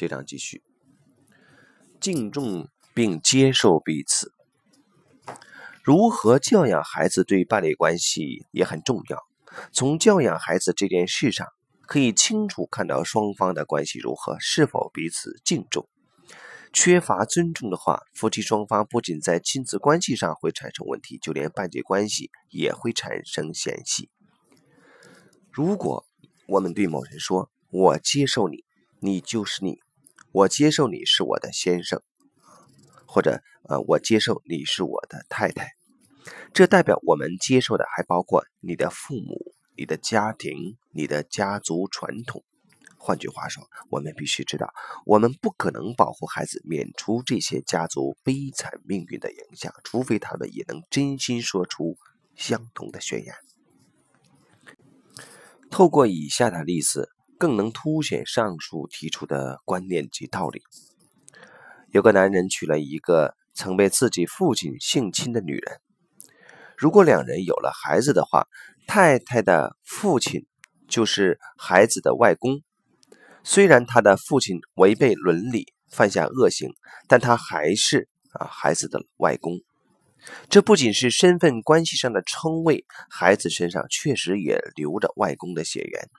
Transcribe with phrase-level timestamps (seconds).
[0.00, 0.62] 这章继续，
[2.00, 4.32] 敬重并接受彼此。
[5.84, 9.22] 如何教养孩子对伴侣关系也很重要。
[9.72, 11.46] 从教养孩子这件事上，
[11.82, 15.86] 可以清楚看到双方的关系如何，是否彼此敬重。
[16.72, 24.08] 缺乏尊重的话，夫妻双方不仅在亲子关系上会产生问题，就连伴侣关系也会产生嫌隙。
[25.50, 26.06] 如果
[26.46, 28.64] 我们对某人说：“我接受你，
[29.00, 29.78] 你就是你，
[30.32, 32.02] 我接受你是我的先生，
[33.06, 35.72] 或者呃，我接受你是我的太太。”
[36.52, 42.44] 这代表我们接受的还包括你的父母、你的家庭、你的家族传统。
[42.98, 44.72] 换句话说，我们必须知道，
[45.06, 51.96] 我们不可能保护孩子免除这些家族悲惨命运的影响，除非他们也能真心说出
[52.36, 53.34] 相同的宣言。
[55.70, 57.08] 透过以下的例子，
[57.40, 60.60] 更能凸显上述提出的观念及道理。
[61.90, 65.80] 有个男人娶了一个曾被自己父亲性侵的女人，
[66.76, 68.46] 如果两人有了孩子的话，
[68.86, 70.44] 太太的父亲
[70.86, 72.60] 就是孩子的外公。
[73.42, 76.68] 虽然他的父亲违背伦理，犯下恶行，
[77.08, 79.54] 但他还是啊孩子的外公。
[80.50, 86.10] 这不仅是身份关系上的称谓，孩子身上确实也流着外公的血缘。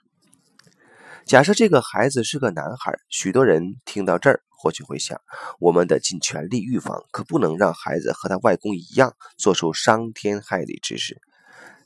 [1.26, 5.20] 假设这个孩子是个男孩，许多人听到这儿或许会想：
[5.60, 11.20] 我们得尽全力预防，可不能让孩子和他外公一样做出伤天害理之事。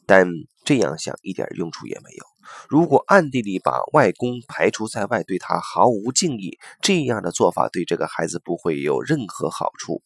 [0.07, 0.27] 但
[0.65, 2.25] 这样想一点用处也没有。
[2.69, 10.03] 如果暗地里把外公排除在外，对他毫无敬意，这样的做法对这个孩子不会有任何好处。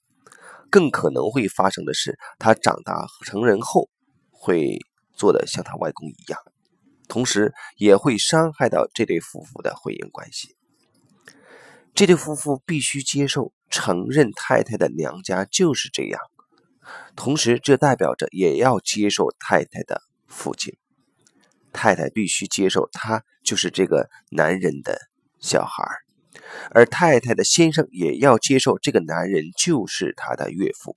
[0.70, 3.91] 更可能会发生的是，他长大成人后
[4.31, 4.78] 会
[5.12, 6.41] 做的像他外公一样，
[7.11, 10.56] 同时也会伤害到这对夫妇的婚姻关系。
[11.92, 16.20] 这对夫妇必须接受、承认太太的娘家就是这样。
[17.14, 20.79] 同时，这代表着也要接受太太的父亲。
[21.73, 24.98] 太太必须接受，他就是这个男人的
[25.39, 25.84] 小孩
[26.70, 30.96] 而太太的先生也要接受，这个男人就是他的岳父。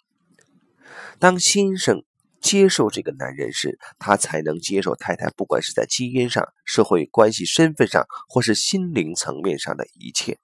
[1.20, 2.04] 当先生
[2.44, 10.38] 接受这个男人时，他才能接受太太，不管是在基因上、社会关系、身份上，或是心灵层面上的一切。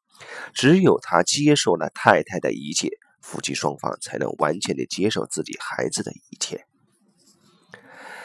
[0.54, 2.90] 只有他接受了太太的一切。
[3.22, 6.66] 夫妻双方才能完全的接受自己孩子的一切，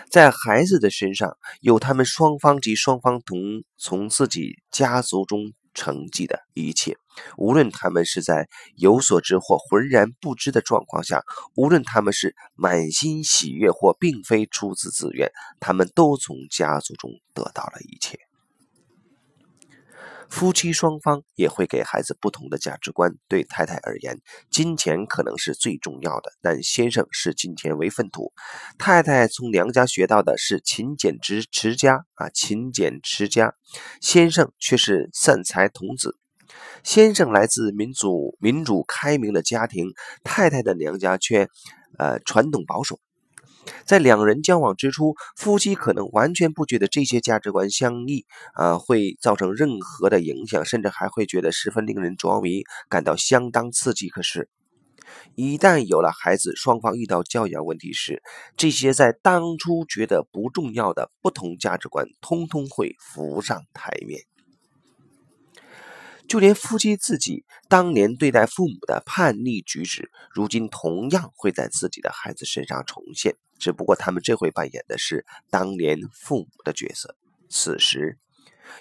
[0.09, 6.97] 在孩子的身上有他们双方及双方同从自己家族中成绩的一切，
[7.37, 11.23] 无论他们是在有所知或浑然不知的状况下，
[11.57, 15.31] 无论他们是满心喜悦或并非出自自愿，
[15.61, 18.19] 他们都从家族中得到了一切。
[20.29, 23.15] 夫妻双方也会给孩子不同的价值观。
[23.29, 24.21] 对太太而言，
[24.51, 28.33] 金钱可能是最重要的，但先生视金钱为粪土。
[28.79, 33.55] 太太从娘家学到的是勤俭持持家啊，勤俭持家。
[34.01, 36.19] 先生却是散财童子。
[36.83, 39.93] 先生来自民主民主开明的家庭，
[40.23, 41.49] 太太的娘家却
[41.99, 43.01] 呃传统保守。
[43.85, 54.09] 在两人交往之初，夫妻可能完全不觉得这些价值观相异啊，会造成任何的影响，甚至还会觉得十分令人着迷，感到相当刺激。
[54.09, 54.49] 可是，
[55.35, 58.23] 一旦有了孩子，双方遇到教养问题时，
[58.57, 64.23] 这些在当初觉得不重要的不同价值观，通通会浮上台面。
[66.27, 73.37] 就连夫妻自己当年对待父母的叛逆举止，如今同样会在自己的孩子身上重现。
[73.65, 77.17] 只不过他们这回扮演的是当年父母的角色。
[77.49, 78.19] 此时，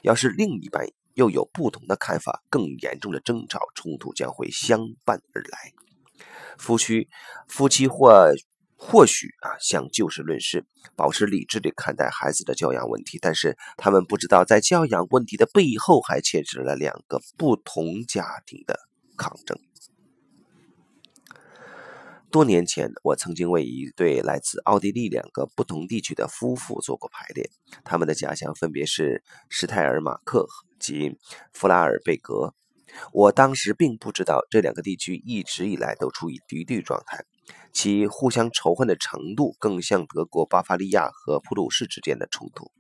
[0.02, 5.72] 要是另一半又有不同的看法，更严重的争吵冲突将会相伴而来。
[6.58, 7.08] 夫妻
[7.48, 8.34] 夫妻或。
[8.86, 10.66] 或许啊，想就事论事，
[10.98, 18.78] 保持理智地看待孩子的教养问题，但是他们不知道，在教养问题的背后，还牵扯了两个不同家庭的
[19.16, 19.57] 抗争。
[22.33, 27.47] 多年前，我曾经为一对来自奥地利两个不同地区的夫妇做过排练，
[27.83, 30.47] 他们的家乡分别是施泰尔马克
[30.80, 31.15] 及
[31.53, 32.56] 弗拉尔贝格。
[33.12, 37.24] 我当时并不知道，这两个地区一直以来都处于敌对状态。
[37.71, 42.71] 其互相仇恨的程度更像德国巴伐利亚和普鲁士之间的冲突。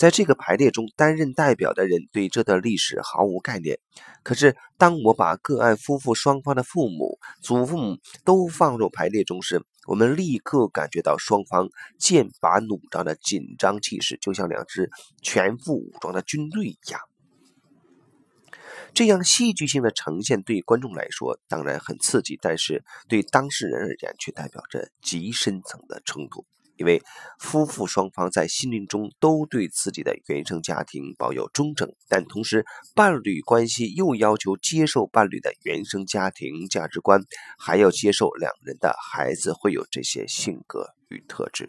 [0.00, 3.78] 在这个排列中，担任代表的人对这段历史毫无概念。
[4.22, 11.68] 可是，当我把个案夫妇双方的父母、祖父母都放入排列中时，我们立刻感觉到双方
[11.98, 16.98] 剑拔弩张的紧张气势，就像两支全副武装的军队一样。
[18.94, 26.46] 这样戏剧性的呈现对观众来说当然很刺激，但是对当事人而言却代表着极深层的冲突。
[26.80, 27.02] 因为
[27.38, 37.22] 夫妇双方在心灵中都对自己的原生家庭抱有忠诚，但同时伴侣关系又要求接受伴侣的原生家庭价值观，
[37.58, 41.68] 还要接受两人的孩子会有这些性格与特质。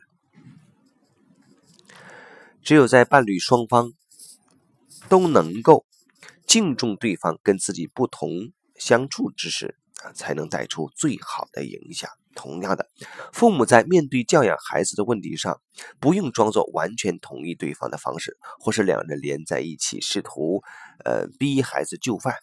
[2.63, 3.91] 只有在伴侣双方
[5.09, 5.85] 都能够
[6.47, 8.29] 敬重对方跟自己不同
[8.75, 12.09] 相处之时，啊，才能带出最好的影响。
[12.35, 12.87] 同样的，
[13.33, 15.59] 父母在面对教养孩子的问题上，
[15.99, 20.61] 不用装作完全同意对方的方式，或是两人连在一起试图，
[21.05, 22.35] 呃，逼孩子就范。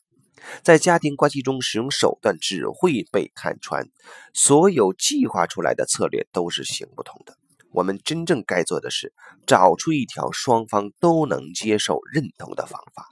[0.63, 3.89] 在家庭关系中使用手段只会被看穿，
[4.33, 7.37] 所有计划出来的策略都是行不通的。
[7.73, 9.13] 我们真正该做的是，
[9.47, 13.09] 找出一条双方都能接受、认同的方法。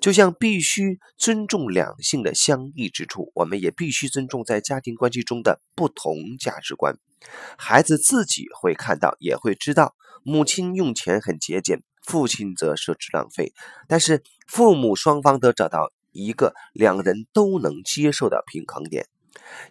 [0.00, 6.98] 就像必须尊重两性的相异之处，我们也必须尊重在家庭关系中的不同价值观。
[7.58, 13.52] 孩子自己会看到，也会知道，母亲用钱很节俭，父亲则奢侈浪费。
[13.88, 19.06] 但是，父母双方都找到一个两人都能接受的平衡点，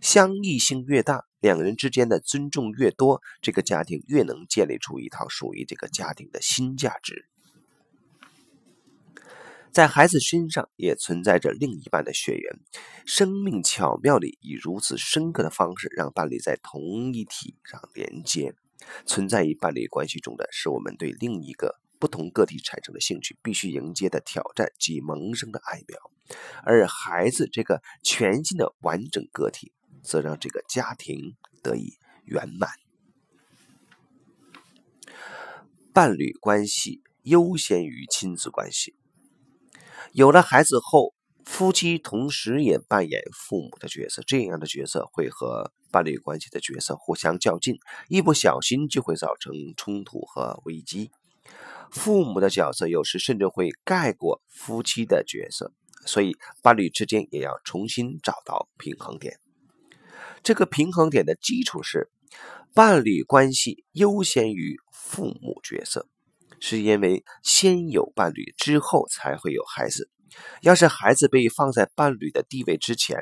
[0.02, 7.30] 相异性越大，两人之间的尊重越多，这个家庭越能建立出一套属于这个家庭的新价值。
[9.76, 12.60] 在孩子身上也存在着另一半的血缘，
[13.06, 18.56] 生命巧妙地以如此深刻的方式让伴侣在同一体上连接。
[19.06, 26.00] 存在于伴侣关系中的是我们对另一个不同个体产生的兴趣，必须迎接的挑战及萌生的爱苗。
[26.64, 32.70] 而孩子这个全新的完整个体，则让这个家庭得以圆满。
[35.92, 38.96] 伴侣关系优先于亲子关系。
[40.12, 41.14] 有了孩子后，
[41.44, 51.12] 夫妻同时也扮演父母的角色，这样的角色会和伴侣关系的角色互相较劲，一不小心就会造成冲突和危机。
[51.92, 55.72] 父母的角色有时甚至会盖过夫妻的角色，
[56.06, 59.40] 所以伴侣之间也要重新找到平衡点。
[60.44, 62.10] 这个平衡点的基础是
[62.74, 66.08] 伴侣关系优先于父母角色。
[66.60, 70.10] 是因为先有伴侣，之后才会有孩子。
[70.62, 73.18] 要是孩子被放在伴侣的地位之前，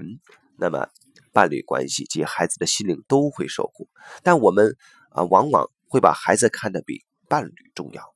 [0.58, 0.88] 那么
[1.32, 3.90] 伴侣关系及孩子的心灵都会受苦。
[4.24, 4.76] 但我们
[5.10, 8.14] 啊，往往会把孩子看得比伴侣重要。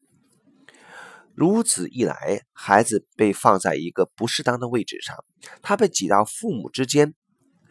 [1.36, 5.24] 如此一来，孩子被放在一个不适当的位置上，
[5.62, 7.14] 他被挤到父母之间。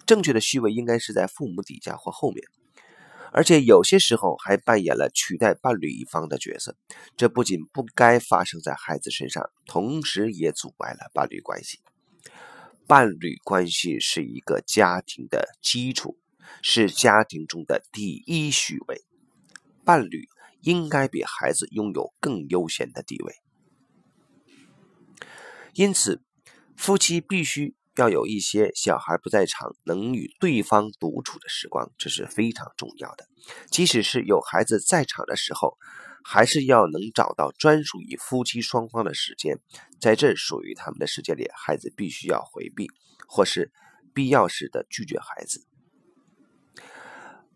[0.07, 2.45] 正确的序位应该是在父母底下或后面。
[3.37, 6.75] 而且有些时候还扮演了取代伴侣一方的角色，
[7.19, 11.81] 这不仅不该发生在孩子身上，同时也阻碍了伴侣关系。
[12.87, 16.17] 伴侣关系是一个家庭的基础，
[16.63, 19.05] 是家庭中的第一序位，
[19.85, 20.31] 伴侣
[20.63, 23.35] 应该比孩子拥有更优先的地位。
[25.75, 26.23] 因此，
[26.75, 27.76] 夫妻必须。
[27.97, 33.27] 要有一些小孩不在场，能与对方独处的时光，这是非常重要的。
[33.71, 35.77] 即使是有孩子在场的时候，
[36.23, 39.61] 还是要能找到专属于夫妻双方的时间，
[40.01, 42.89] 在这属于他们的时间里，孩子必须要回避，
[43.27, 43.73] 或是
[44.13, 45.67] 必要时的拒绝孩子。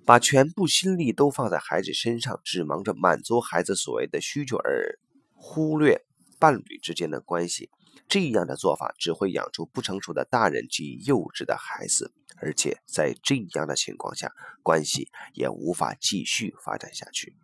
[0.07, 4.99] 把全部心力都放在孩子身上，只忙着满足孩子所谓的需求，而
[5.35, 6.05] 忽略
[6.38, 7.71] 伴侣之间的关系。
[8.09, 17.35] 这样的做法只会养出不成熟的大人及幼稚的孩子，而且在这样的情况下，关系也无法继续发展下去。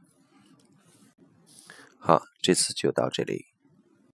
[1.98, 3.55] 好，这次就到这里。